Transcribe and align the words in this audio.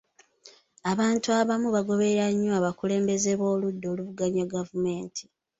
Abantu 0.91 1.27
abamu 1.39 1.67
bagoberera 1.75 2.25
nnyo 2.31 2.51
abakulembeze 2.59 3.31
b'oludda 3.39 3.85
oluvuganya 3.93 4.43
gavumenti. 4.53 5.23